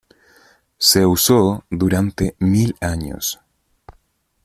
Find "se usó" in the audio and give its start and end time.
0.79-1.63